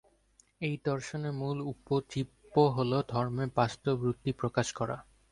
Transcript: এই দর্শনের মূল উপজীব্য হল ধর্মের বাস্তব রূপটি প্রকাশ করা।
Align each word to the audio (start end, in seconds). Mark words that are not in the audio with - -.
এই 0.61 0.75
দর্শনের 0.85 1.33
মূল 1.33 1.57
উপজীব্য 1.73 2.53
হল 2.75 2.91
ধর্মের 3.09 3.49
বাস্তব 3.55 3.95
রূপটি 4.01 4.31
প্রকাশ 4.33 4.67
করা। 4.73 4.97